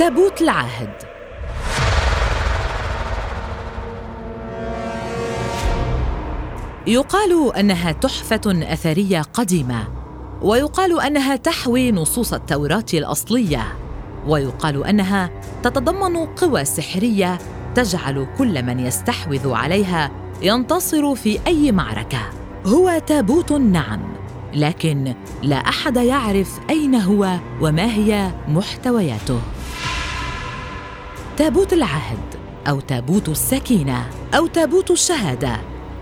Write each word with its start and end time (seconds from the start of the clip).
تابوت 0.00 0.42
العهد. 0.42 0.90
يقال 6.86 7.56
أنها 7.56 7.92
تحفة 7.92 8.40
أثرية 8.46 9.22
قديمة 9.22 9.88
ويقال 10.42 11.00
أنها 11.00 11.36
تحوي 11.36 11.92
نصوص 11.92 12.32
التوراة 12.32 12.84
الأصلية 12.94 13.76
ويقال 14.26 14.84
أنها 14.84 15.30
تتضمن 15.62 16.16
قوى 16.16 16.64
سحرية 16.64 17.38
تجعل 17.74 18.26
كل 18.38 18.62
من 18.62 18.80
يستحوذ 18.80 19.52
عليها 19.52 20.10
ينتصر 20.42 21.14
في 21.14 21.38
أي 21.46 21.72
معركة. 21.72 22.22
هو 22.66 23.02
تابوت 23.06 23.52
نعم 23.52 24.00
لكن 24.54 25.14
لا 25.42 25.56
أحد 25.56 25.96
يعرف 25.96 26.60
أين 26.70 26.94
هو 26.94 27.36
وما 27.60 27.94
هي 27.94 28.30
محتوياته. 28.48 29.40
تابوت 31.40 31.72
العهد 31.72 32.18
أو 32.68 32.80
تابوت 32.80 33.28
السكينة 33.28 34.06
أو 34.34 34.46
تابوت 34.46 34.90
الشهادة. 34.90 35.60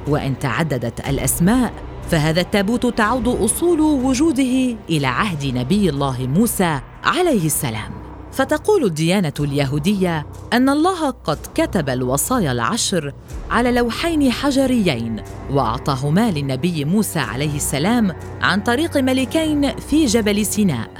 وإن 0.08 0.38
تعددت 0.38 1.08
الأسماء 1.08 1.72
فهذا 2.10 2.40
التابوت 2.40 2.86
تعود 2.86 3.28
أصول 3.28 3.80
وجوده 3.80 4.76
إلى 4.90 5.06
عهد 5.06 5.46
نبي 5.58 5.90
الله 5.90 6.26
موسى 6.26 6.80
عليه 7.04 7.46
السلام. 7.46 7.90
فتقول 8.32 8.84
الديانة 8.84 9.32
اليهودية 9.40 10.26
أن 10.52 10.68
الله 10.68 11.10
قد 11.10 11.38
كتب 11.54 11.88
الوصايا 11.88 12.52
العشر 12.52 13.14
على 13.50 13.72
لوحين 13.72 14.32
حجريين 14.32 15.22
وأعطاهما 15.50 16.30
للنبي 16.30 16.84
موسى 16.84 17.18
عليه 17.18 17.56
السلام 17.56 18.12
عن 18.40 18.60
طريق 18.60 18.96
ملكين 18.96 19.76
في 19.76 20.06
جبل 20.06 20.46
سيناء. 20.46 20.90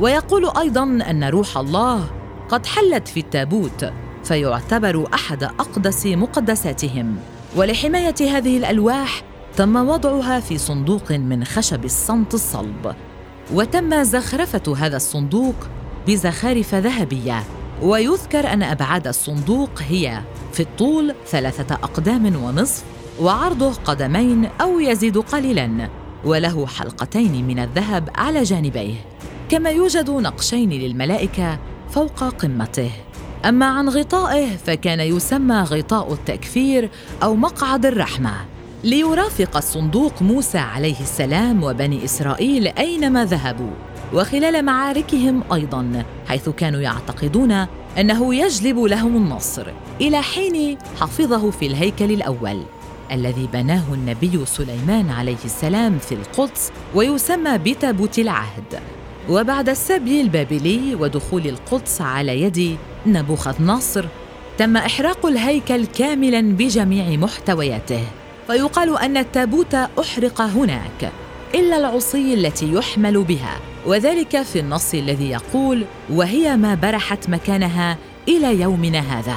ويقول 0.00 0.50
أيضا 0.58 0.82
أن 0.82 1.24
روح 1.24 1.58
الله 1.58 2.21
قد 2.52 2.66
حلت 2.66 3.08
في 3.08 3.20
التابوت 3.20 3.92
فيعتبر 4.24 5.08
أحد 5.14 5.42
أقدس 5.42 6.06
مقدساتهم. 6.06 7.16
ولحماية 7.56 8.14
هذه 8.20 8.56
الألواح 8.56 9.22
تم 9.56 9.76
وضعها 9.76 10.40
في 10.40 10.58
صندوق 10.58 11.12
من 11.12 11.44
خشب 11.44 11.84
الصمت 11.84 12.34
الصلب. 12.34 12.94
وتم 13.54 14.02
زخرفة 14.02 14.76
هذا 14.76 14.96
الصندوق 14.96 15.54
بزخارف 16.06 16.74
ذهبية. 16.74 17.42
ويذكر 17.82 18.52
أن 18.52 18.62
أبعاد 18.62 19.06
الصندوق 19.06 19.70
هي 19.88 20.20
في 20.52 20.60
الطول 20.60 21.14
ثلاثة 21.26 21.74
أقدام 21.74 22.44
ونصف 22.44 22.84
وعرضه 23.20 23.72
قدمين 23.72 24.44
أو 24.60 24.80
يزيد 24.80 25.18
قليلا. 25.18 25.88
وله 26.24 26.66
حلقتين 26.66 27.46
من 27.46 27.58
الذهب 27.58 28.08
على 28.14 28.42
جانبيه. 28.42 28.94
كما 29.48 29.70
يوجد 29.70 30.10
نقشين 30.10 30.70
للملائكة 30.70 31.58
فوق 31.92 32.24
قمته. 32.24 32.90
أما 33.44 33.66
عن 33.66 33.88
غطائه 33.88 34.56
فكان 34.66 35.00
يسمى 35.00 35.56
غطاء 35.56 36.12
التكفير 36.12 36.90
أو 37.22 37.36
مقعد 37.36 37.86
الرحمة. 37.86 38.34
ليرافق 38.84 39.56
الصندوق 39.56 40.22
موسى 40.22 40.58
عليه 40.58 41.00
السلام 41.00 41.64
وبني 41.64 42.04
إسرائيل 42.04 42.66
أينما 42.66 43.24
ذهبوا. 43.24 43.70
وخلال 44.14 44.64
معاركهم 44.64 45.42
أيضا 45.52 46.04
حيث 46.28 46.48
كانوا 46.48 46.80
يعتقدون 46.80 47.66
أنه 47.98 48.34
يجلب 48.34 48.78
لهم 48.78 49.16
النصر. 49.16 49.66
إلى 50.00 50.22
حين 50.22 50.78
حفظه 51.00 51.50
في 51.50 51.66
الهيكل 51.66 52.12
الأول 52.12 52.62
الذي 53.12 53.48
بناه 53.52 53.94
النبي 53.94 54.46
سليمان 54.46 55.10
عليه 55.10 55.44
السلام 55.44 55.98
في 55.98 56.14
القدس 56.14 56.72
ويسمى 56.94 57.58
بتابوت 57.58 58.18
العهد. 58.18 58.80
وبعد 59.28 59.68
السبي 59.68 60.20
البابلي 60.20 60.94
ودخول 60.94 61.46
القدس 61.46 62.00
على 62.00 62.42
يد 62.42 62.76
نبوخذ 63.06 63.62
نصر 63.62 64.04
تم 64.58 64.76
إحراق 64.76 65.26
الهيكل 65.26 65.86
كاملا 65.86 66.40
بجميع 66.40 67.16
محتوياته. 67.16 68.04
فيقال 68.46 68.98
أن 68.98 69.16
التابوت 69.16 69.74
أحرق 69.74 70.40
هناك 70.40 71.12
إلا 71.54 71.76
العصي 71.76 72.34
التي 72.34 72.72
يحمل 72.72 73.22
بها. 73.22 73.60
وذلك 73.86 74.42
في 74.42 74.60
النص 74.60 74.94
الذي 74.94 75.30
يقول 75.30 75.84
وهي 76.10 76.56
ما 76.56 76.74
برحت 76.74 77.28
مكانها 77.28 77.98
إلى 78.28 78.60
يومنا 78.60 78.98
هذا 78.98 79.36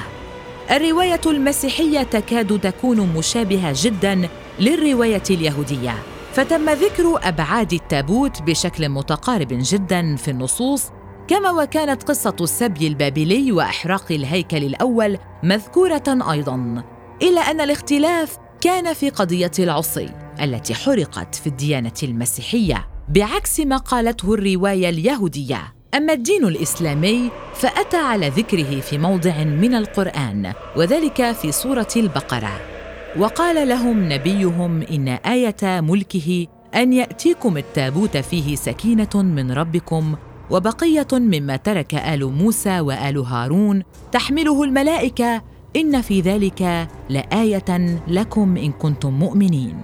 الرواية 0.72 1.22
المسيحية 1.26 2.04
تكاد 2.04 2.60
تكون 2.60 3.14
مشابهة 3.18 3.74
جدا 3.76 4.30
للرواية 4.60 5.24
اليهودية. 5.30 5.96
فتم 6.36 6.70
ذكر 6.70 7.20
أبعاد 7.24 7.74
التابوت 7.74 8.42
بشكل 8.42 8.90
متقارب 8.90 9.48
جدا 9.52 10.16
في 10.16 10.32
النصوص 10.32 10.90
كما 11.28 11.52
وكانت 11.52 12.04
قصة 12.04 12.36
السبي 12.42 12.88
البابلي 12.88 13.52
وإحراق 13.52 14.12
الهيكل 14.12 14.64
الأول 14.64 15.18
مذكورة 15.44 16.04
أيضا 16.32 16.84
إلا 17.22 17.42
أن 17.42 17.62
الاختلاف 17.62 18.38
كان 18.62 18.94
في 18.94 19.10
قضية 19.10 19.52
العصي 19.60 20.10
التي 20.42 20.74
حرقت 20.74 21.36
في 21.36 21.48
الديانة 21.48 21.94
المسيحية 22.04 22.88
بعكس 23.10 23.60
ما 23.60 23.78
قالته 23.78 24.34
الرواية 24.34 24.90
اليهودية. 24.90 25.74
أما 25.94 26.14
الدين 26.14 26.46
الإسلامي 26.46 27.32
فأتى 27.54 27.98
على 27.98 28.30
ذكره 28.30 28.80
في 28.80 28.98
موضع 28.98 29.44
من 29.44 29.76
القرآن 29.76 30.54
وذلك 30.76 31.32
في 31.32 31.52
سورة 31.52 31.90
البقرة. 31.96 32.75
وقال 33.20 33.68
لهم 33.68 34.14
نبيهم 34.14 34.82
إن 34.82 35.08
آية 35.08 35.82
ملكه 35.82 36.48
أن 36.76 36.94
يأتيكم 36.94 37.58
التابوت 37.58 38.18
فيه 38.18 38.56
سكينة 38.56 39.10
من 39.16 39.52
ربكم 39.52 40.16
وبقية 40.52 41.08
مما 41.14 41.56
ترك 41.56 41.96
آل 41.96 42.26
موسى 42.26 42.80
وآل 42.80 43.18
هارون 43.18 43.84
تحمله 44.12 44.64
الملائكة 44.64 45.42
إن 45.76 46.02
في 46.02 46.22
ذلك 46.22 46.88
لآية 47.10 48.00
لكم 48.08 48.58
إن 48.58 48.72
كنتم 48.72 49.14
مؤمنين. 49.14 49.78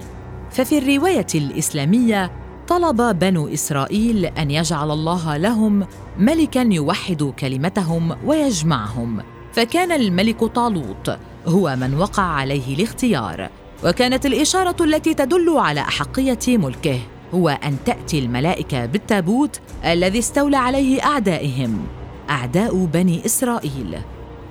ففي 0.50 0.78
الرواية 0.78 1.26
الإسلامية 1.34 2.32
طلب 2.68 3.18
بنو 3.18 3.48
إسرائيل 3.48 4.24
أن 4.24 4.50
يجعل 4.50 4.90
الله 4.90 5.36
لهم 5.36 5.86
ملكا 6.18 6.68
يوحد 6.70 7.22
كلمتهم 7.38 8.16
ويجمعهم 8.26 9.20
فكان 9.52 9.92
الملك 9.92 10.44
طالوت 10.44 11.18
هو 11.46 11.76
من 11.76 11.94
وقع 11.94 12.22
عليه 12.22 12.74
الاختيار 12.74 13.48
وكانت 13.84 14.26
الإشارة 14.26 14.76
التي 14.84 15.14
تدل 15.14 15.58
على 15.58 15.80
أحقية 15.80 16.38
ملكه 16.48 16.98
هو 17.34 17.48
أن 17.48 17.76
تأتي 17.86 18.18
الملائكة 18.18 18.86
بالتابوت 18.86 19.60
الذي 19.84 20.18
استولى 20.18 20.56
عليه 20.56 21.02
أعدائهم 21.04 21.84
أعداء 22.30 22.84
بني 22.84 23.26
إسرائيل. 23.26 23.98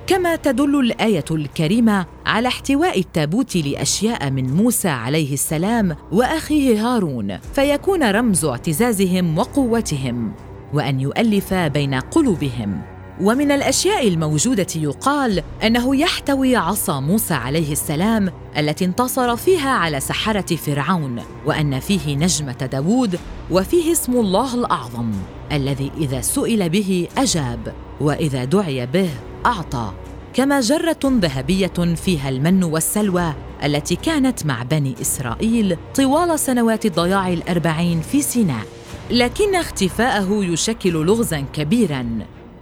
كما 0.06 0.36
تدل 0.36 0.80
الآية 0.80 1.24
الكريمة 1.30 2.06
على 2.26 2.48
احتواء 2.48 2.98
التابوت 2.98 3.56
لأشياء 3.56 4.30
من 4.30 4.54
موسى 4.54 4.88
عليه 4.88 5.32
السلام 5.32 5.96
وأخيه 6.12 6.86
هارون 6.86 7.38
فيكون 7.38 8.10
رمز 8.10 8.44
اعتزازهم 8.44 9.38
وقوتهم 9.38 10.32
وأن 10.72 11.00
يؤلف 11.00 11.54
بين 11.54 11.94
قلوبهم. 11.94 12.91
ومن 13.20 13.52
الأشياء 13.52 14.08
الموجودة 14.08 14.66
يقال 14.76 15.42
أنه 15.64 15.96
يحتوي 15.96 16.56
عصا 16.56 17.00
موسى 17.00 17.34
عليه 17.34 17.72
السلام 17.72 18.32
التي 18.58 18.84
انتصر 18.84 19.36
فيها 19.36 19.70
على 19.70 20.00
سحرة 20.00 20.56
فرعون 20.56 21.22
وأن 21.46 21.80
فيه 21.80 22.16
نجمة 22.16 22.68
داوود 22.72 23.18
وفيه 23.50 23.92
اسم 23.92 24.12
الله 24.12 24.54
الأعظم 24.54 25.12
الذي 25.52 25.92
إذا 25.96 26.20
سئل 26.20 26.68
به 26.68 27.08
أجاب 27.18 27.74
وإذا 28.00 28.44
دعي 28.44 28.86
به 28.86 29.10
أعطى. 29.46 29.92
كما 30.34 30.60
جرة 30.60 31.00
ذهبية 31.04 31.94
فيها 31.96 32.28
المن 32.28 32.64
والسلوى 32.64 33.34
التي 33.64 33.96
كانت 33.96 34.46
مع 34.46 34.62
بني 34.62 34.94
إسرائيل 35.00 35.76
طوال 35.94 36.38
سنوات 36.38 36.86
الضياع 36.86 37.32
الأربعين 37.32 38.00
في 38.00 38.22
سيناء 38.22 38.64
لكن 39.10 39.54
اختفاءه 39.54 40.44
يشكل 40.44 40.92
لغزا 40.92 41.40
كبيرا. 41.52 42.06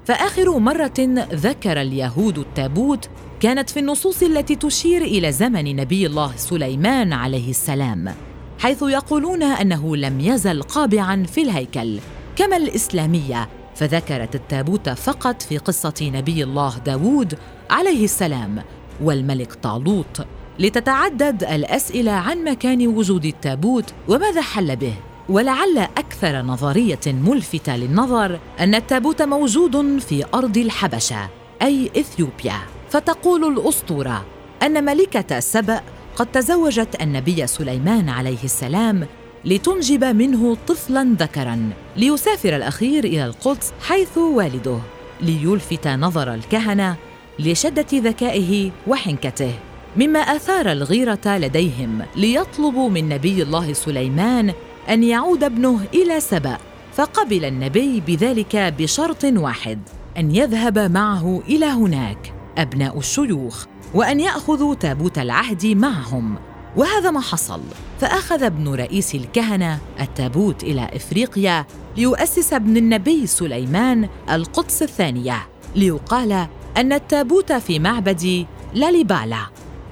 فآخر 0.05 0.59
مرة 0.59 1.27
ذكر 1.33 1.81
اليهود 1.81 2.39
التابوت 2.39 3.09
كانت 3.41 3.71
في 3.71 3.81
النصوص 3.81 4.23
التي 4.23 4.57
تشير 4.57 5.03
إلى 5.03 5.33
زمن 5.33 5.77
نبي 5.77 6.07
الله 6.07 6.33
سليمان 6.37 7.13
عليه 7.13 7.51
السلام 7.51 8.15
حيث 8.59 8.83
يقولون 8.83 9.43
أنه 9.43 9.97
لم 9.97 10.21
يزل 10.21 10.63
قابعا 10.63 11.25
في 11.33 11.43
الهيكل 11.43 11.99
كما 12.37 12.57
الإسلامية 12.57 13.49
فذكرت 13.75 14.35
التابوت 14.35 14.89
فقط 14.89 15.43
في 15.43 15.59
قصة 15.59 15.95
نبي 16.03 16.45
الله 16.45 16.79
داوود 16.79 17.39
عليه 17.71 18.05
السلام 18.05 18.63
والملك 19.03 19.53
طالوت 19.53 20.27
لتتعدد 20.59 21.45
الأسئلة 21.45 22.13
عن 22.13 22.45
مكان 22.45 22.87
وجود 22.87 23.25
التابوت 23.25 23.95
وماذا 24.09 24.41
حل 24.41 24.77
به. 24.77 24.95
ولعل 25.31 25.79
أكثر 25.79 26.43
نظرية 26.43 27.01
ملفتة 27.07 27.77
للنظر 27.77 28.39
أن 28.61 28.75
التابوت 28.75 29.23
موجود 29.23 29.99
في 29.99 30.25
أرض 30.35 30.59
الحبشة 30.59 31.29
أي 31.63 31.91
إثيوبيا. 31.97 32.57
فتقول 32.91 33.45
الأسطورة 33.45 34.25
أن 34.63 34.85
ملكة 34.85 35.41
سبأ 35.41 35.81
قد 36.17 36.27
تزوجت 36.27 37.03
النبي 37.03 37.47
سليمان 37.47 38.09
عليه 38.09 38.45
السلام 38.45 39.07
لتنجب 39.45 40.05
منه 40.05 40.57
طفلا 40.69 41.17
ذكرا 41.19 41.71
ليسافر 41.97 42.57
الأخير 42.57 43.05
إلى 43.05 43.27
القدس 43.27 43.73
حيث 43.83 44.19
والده 44.19 44.79
ليلفت 45.21 45.89
نظر 45.89 46.35
الكهنة 46.35 46.97
لشدة 47.39 47.87
ذكائه 47.95 48.71
وحنكته 48.87 49.53
مما 49.97 50.19
آثار 50.19 50.73
الغيرة 50.73 51.21
لديهم 51.27 52.03
ليطلبوا 52.17 52.91
من 52.91 53.09
نبي 53.09 53.43
الله 53.43 53.73
سليمان 53.73 54.53
أن 54.91 55.03
يعود 55.03 55.45
ابنه 55.45 55.81
إلى 55.95 56.21
سبأ 56.21 56.59
فقبل 56.93 57.45
النبي 57.45 58.01
بذلك 58.01 58.57
بشرط 58.57 59.25
واحد 59.25 59.79
أن 60.19 60.35
يذهب 60.35 60.79
معه 60.79 61.43
إلى 61.49 61.67
هناك 61.67 62.35
أبناء 62.59 62.99
الشيوخ 62.99 63.65
وأن 63.95 64.21
يأخذوا 64.21 64.75
تابوت 64.75 65.19
العهد 65.19 65.67
معهم. 65.67 66.35
وهذا 66.77 67.11
ما 67.11 67.21
حصل 67.21 67.61
فأخذ 68.01 68.43
ابن 68.43 68.75
رئيس 68.75 69.15
الكهنة 69.15 69.79
التابوت 70.01 70.63
إلى 70.63 70.91
إفريقيا 70.93 71.67
ليؤسس 71.97 72.53
ابن 72.53 72.77
النبي 72.77 73.27
سليمان 73.27 74.09
القدس 74.31 74.83
الثانية 74.83 75.49
ليقال 75.77 76.47
أن 76.77 76.93
التابوت 76.93 77.53
في 77.53 77.79
معبد 77.79 78.47
لاليبالا 78.75 79.47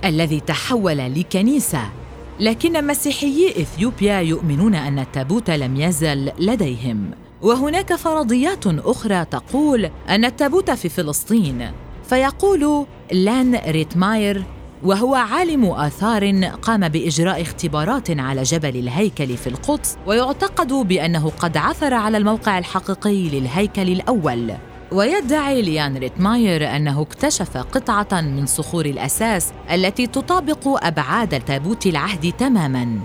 الذي 0.05 0.41
تحول 0.41 0.99
لكنيسة 0.99 1.91
لكن 2.40 2.87
مسيحيي 2.87 3.50
إثيوبيا 3.50 4.20
يؤمنون 4.20 4.75
أن 4.75 4.99
التابوت 4.99 5.50
لم 5.50 5.76
يزل 5.76 6.32
لديهم. 6.38 7.11
وهناك 7.43 7.94
فرضيات 7.94 8.67
أخرى 8.67 9.25
تقول 9.25 9.90
أن 10.08 10.25
التابوت 10.25 10.70
في 10.70 10.88
فلسطين. 10.88 11.70
فيقول 12.08 12.87
ليان 13.12 13.61
ريتماير 13.69 14.43
وهو 14.82 15.14
عالم 15.14 15.64
آثار 15.64 16.44
قام 16.62 16.88
بإجراء 16.88 17.43
اختبارات 17.43 18.11
على 18.11 18.43
جبل 18.43 18.76
الهيكل 18.76 19.37
في 19.37 19.46
القدس 19.46 19.96
ويعتقد 20.06 20.73
بأنه 20.73 21.31
قد 21.31 21.56
عثر 21.56 21.94
على 21.94 22.19
الموقع 22.19 22.58
الحقيقي 22.58 23.29
للهيكل 23.29 23.88
الأول. 23.88 24.52
ويدعي 24.93 25.62
ليان 25.62 25.96
ريتماير 25.96 26.76
أنه 26.76 27.02
اكتشف 27.02 27.56
قطعة 27.56 28.20
من 28.20 28.46
صخور 28.46 28.87
الأساس 28.87 29.52
التي 29.70 30.06
تطابق 30.06 30.87
أبعاد 30.87 31.40
تابوت 31.40 31.87
العهد 31.87 32.32
تماماً. 32.38 33.00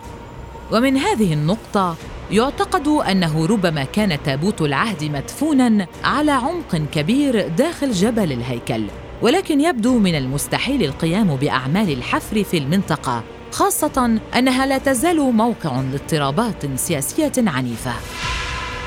ومن 0.71 0.97
هذه 0.97 1.33
النقطة 1.33 1.95
يعتقد 2.31 2.87
أنه 2.87 3.45
ربما 3.45 3.83
كان 3.83 4.23
تابوت 4.23 4.61
العهد 4.61 5.03
مدفوناً 5.03 5.87
على 6.03 6.31
عمق 6.31 6.75
كبير 6.75 7.47
داخل 7.47 7.91
جبل 7.91 8.31
الهيكل 8.31 8.85
ولكن 9.21 9.61
يبدو 9.61 9.99
من 9.99 10.15
المستحيل 10.15 10.83
القيام 10.83 11.35
بأعمال 11.35 11.93
الحفر 11.93 12.43
في 12.43 12.57
المنطقة 12.57 13.23
خاصة 13.51 14.19
أنها 14.35 14.65
لا 14.65 14.77
تزال 14.77 15.17
موقع 15.17 15.81
لاضطرابات 15.81 16.75
سياسية 16.75 17.31
عنيفة. 17.37 17.93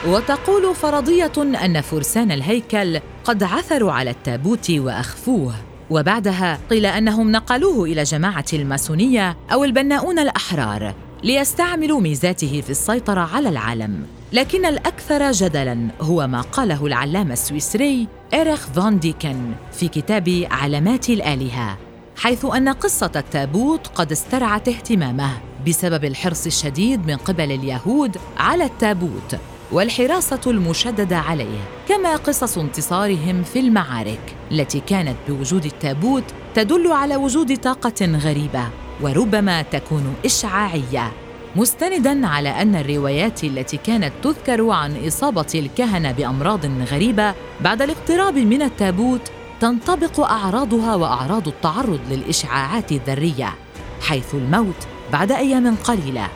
وتقول 0.07 0.75
فرضية 0.75 1.33
أن 1.39 1.81
فرسان 1.81 2.33
الهيكل 2.33 3.01
قد 3.25 3.43
عثروا 3.43 3.93
على 3.93 4.11
التابوت 4.11 4.71
وأخفوه. 4.71 5.55
وبعدها 5.91 6.59
قيل 6.71 6.87
أنهم 6.87 7.31
نقلوه 7.31 7.85
إلى 7.85 8.03
جماعة 8.03 8.45
الماسونية 8.53 9.37
أو 9.53 9.65
البناؤون 9.65 10.19
الأحرار 10.19 10.95
ليستعملوا 11.25 12.01
ميزاته 12.01 12.61
في 12.61 12.71
السيطرة 12.71 13.21
على 13.21 13.49
العالم. 13.49 14.07
لكن 14.33 14.67
الأكثر 14.67 15.33
جدلا 15.33 15.89
هو 16.01 16.27
ما 16.27 16.41
قاله 16.41 16.87
العلامة 16.87 17.33
السويسري 17.33 18.09
إيريخ 18.35 18.67
فان 18.67 18.99
ديكن 18.99 19.53
في 19.73 19.89
كتاب 19.89 20.47
علامات 20.51 21.11
الآلهة 21.11 21.79
حيث 22.17 22.45
أن 22.45 22.69
قصة 22.69 23.11
التابوت 23.17 23.87
قد 23.87 24.13
استرعت 24.13 24.69
اهتمامه 24.69 25.31
بسبب 25.67 26.05
الحرص 26.05 26.47
الشديد 26.47 27.07
من 27.07 27.17
قبل 27.17 27.53
اليهود 27.53 28.17
على 28.39 28.65
التابوت. 28.65 29.37
والحراسة 29.73 30.41
المشددة 30.47 31.19
عليه 31.19 31.59
كما 31.89 32.17
قصص 32.17 32.59
انتصارهم 32.59 33.43
في 33.43 33.61
المعارك 33.61 34.37
التي 34.53 34.81
كانت 34.81 35.17
بوجود 35.29 35.65
التابوت 35.65 36.25
تدل 36.55 36.93
على 36.93 37.17
وجود 37.17 37.57
طاقة 37.57 38.07
غريبة 38.07 38.69
وربما 39.01 39.63
تكون 39.63 40.15
إشعاعية. 40.25 41.13
مستندا 41.57 42.27
على 42.27 42.49
أن 42.49 42.77
الروايات 42.77 43.45
التي 43.45 43.77
كانت 43.77 44.13
تذكر 44.23 44.71
عن 44.71 45.07
إصابة 45.07 45.47
الكهنة 45.55 46.13
بأمراض 46.13 46.67
غريبة 46.67 47.35
بعد 47.61 47.83
الاقتراب 47.83 48.39
من 48.39 48.63
التابوت 48.63 49.31
تنطبق 49.61 50.21
أعراضها 50.21 50.95
وأعراض 50.95 51.49
التعرض 51.49 52.01
للإشعاعات 52.11 52.93
الذرية 52.93 53.55
حيث 54.01 54.35
الموت 54.35 54.87
بعد 55.13 55.33
أيام 55.33 55.77
قليلة. 55.77 56.29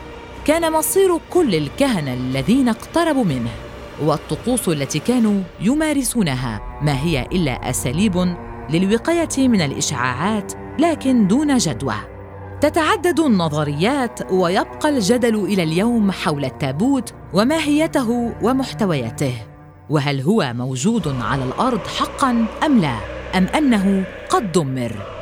كان 0.45 0.71
مصير 0.71 1.17
كل 1.29 1.55
الكهنة 1.55 2.13
الذين 2.13 2.69
اقتربوا 2.69 3.23
منه 3.23 3.51
والطقوس 4.01 4.69
التي 4.69 4.99
كانوا 4.99 5.41
يمارسونها 5.59 6.79
ما 6.81 7.03
هي 7.03 7.27
إلا 7.31 7.69
أساليب 7.69 8.35
للوقاية 8.69 9.47
من 9.47 9.61
الإشعاعات 9.61 10.53
لكن 10.79 11.27
دون 11.27 11.57
جدوى. 11.57 11.95
تتعدد 12.61 13.19
النظريات 13.19 14.31
ويبقى 14.31 14.89
الجدل 14.89 15.35
إلى 15.35 15.63
اليوم 15.63 16.11
حول 16.11 16.45
التابوت 16.45 17.13
وماهيته 17.33 18.33
ومحتوياته. 18.41 19.33
وهل 19.89 20.21
هو 20.21 20.53
موجود 20.55 21.15
على 21.21 21.43
الأرض 21.43 21.87
حقا 21.87 22.45
أم 22.65 22.79
لا؟ 22.79 22.97
أم 23.37 23.47
أنه 23.47 24.03
قد 24.29 24.51
دمر؟ 24.51 25.20